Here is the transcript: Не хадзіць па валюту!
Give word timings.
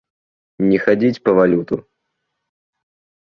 Не 0.69 0.79
хадзіць 0.85 1.21
па 1.29 1.35
валюту! 1.41 1.75